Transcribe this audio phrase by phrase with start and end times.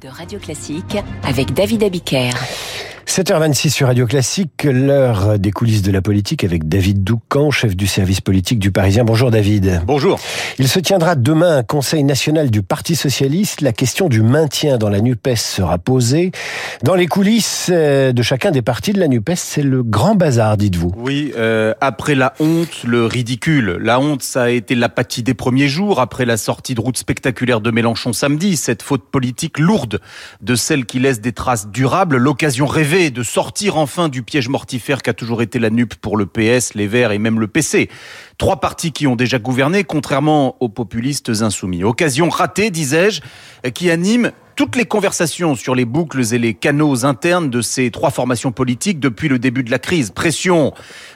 [0.00, 2.32] de Radio Classique avec David Abiker.
[3.12, 7.86] 7h26 sur Radio Classique, l'heure des coulisses de la politique avec David Doucan, chef du
[7.86, 9.04] service politique du Parisien.
[9.04, 9.82] Bonjour David.
[9.84, 10.18] Bonjour.
[10.58, 13.60] Il se tiendra demain un conseil national du Parti Socialiste.
[13.60, 16.32] La question du maintien dans la NUPES sera posée.
[16.84, 20.56] Dans les coulisses euh, de chacun des partis de la NUPES, c'est le grand bazar,
[20.56, 20.94] dites-vous.
[20.96, 23.76] Oui, euh, après la honte, le ridicule.
[23.78, 27.60] La honte, ça a été l'apathie des premiers jours, après la sortie de route spectaculaire
[27.60, 30.00] de Mélenchon samedi, cette faute politique lourde
[30.40, 35.02] de celle qui laisse des traces durables, l'occasion rêvée de sortir enfin du piège mortifère
[35.02, 37.88] qu'a toujours été la NUP pour le PS, les Verts et même le PC.
[38.38, 41.84] Trois partis qui ont déjà gouverné, contrairement aux populistes insoumis.
[41.84, 43.20] Occasion ratée, disais-je,
[43.70, 48.10] qui anime toutes les conversations sur les boucles et les canaux internes de ces trois
[48.10, 50.12] formations politiques depuis le début de la crise.
[50.12, 50.72] Pression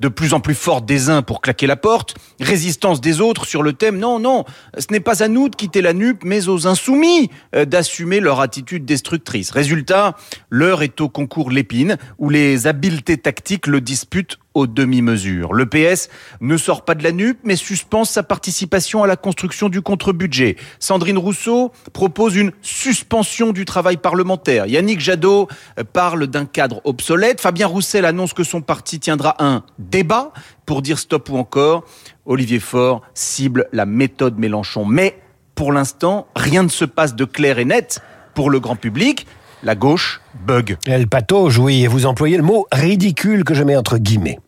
[0.00, 3.62] de plus en plus forte des uns pour claquer la porte, résistance des autres sur
[3.62, 4.44] le thème non, non,
[4.76, 8.40] ce n'est pas à nous de quitter la nupe, mais aux insoumis euh, d'assumer leur
[8.40, 9.52] attitude destructrice.
[9.52, 10.16] Résultat,
[10.50, 15.52] l'heure est au concours Lépine, où les habiletés tactiques le disputent demi-mesures.
[15.52, 16.08] Le PS
[16.40, 20.56] ne sort pas de la nupe, mais suspend sa participation à la construction du contre-budget.
[20.78, 24.66] Sandrine Rousseau propose une suspension du travail parlementaire.
[24.66, 25.48] Yannick Jadot
[25.92, 27.40] parle d'un cadre obsolète.
[27.40, 30.32] Fabien Roussel annonce que son parti tiendra un débat
[30.66, 31.84] pour dire stop ou encore.
[32.26, 34.84] Olivier Faure cible la méthode Mélenchon.
[34.84, 35.18] Mais
[35.54, 38.00] pour l'instant, rien ne se passe de clair et net
[38.34, 39.26] pour le grand public
[39.62, 40.76] la gauche bug.
[40.86, 44.38] Elle patauge, oui, et vous employez le mot ridicule que je mets entre guillemets.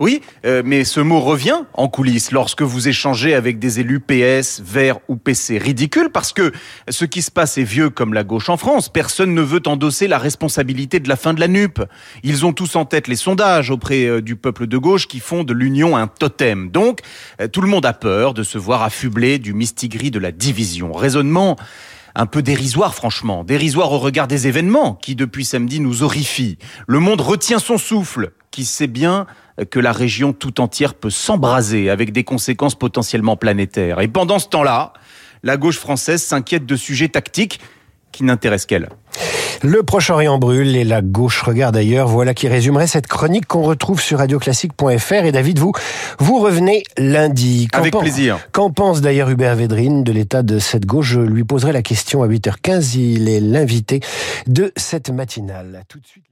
[0.00, 4.62] Oui, euh, mais ce mot revient en coulisses lorsque vous échangez avec des élus PS,
[4.64, 5.58] Vert ou PC.
[5.58, 6.52] Ridicule parce que
[6.88, 8.88] ce qui se passe est vieux comme la gauche en France.
[8.88, 11.82] Personne ne veut endosser la responsabilité de la fin de la NUP.
[12.22, 15.42] Ils ont tous en tête les sondages auprès euh, du peuple de gauche qui font
[15.42, 16.70] de l'union un totem.
[16.70, 17.00] Donc,
[17.40, 20.92] euh, tout le monde a peur de se voir affublé du mistigris de la division.
[20.92, 21.56] Raisonnement
[22.14, 26.58] un peu dérisoire franchement, dérisoire au regard des événements qui depuis samedi nous horrifient.
[26.86, 29.26] Le monde retient son souffle, qui sait bien
[29.70, 34.00] que la région tout entière peut s'embraser avec des conséquences potentiellement planétaires.
[34.00, 34.92] Et pendant ce temps-là,
[35.42, 37.60] la gauche française s'inquiète de sujets tactiques
[38.12, 38.88] qui n'intéressent qu'elle.
[39.62, 42.08] Le Proche-Orient brûle et la gauche regarde ailleurs.
[42.08, 45.24] Voilà qui résumerait cette chronique qu'on retrouve sur radioclassique.fr.
[45.24, 45.72] Et David, vous,
[46.18, 47.68] vous revenez lundi.
[47.72, 48.38] Avec plaisir.
[48.52, 51.08] Qu'en pense d'ailleurs Hubert Védrine de l'état de cette gauche?
[51.08, 52.96] Je lui poserai la question à 8h15.
[52.96, 54.00] Il est l'invité
[54.46, 55.84] de cette matinale.
[55.88, 56.28] Tout de suite.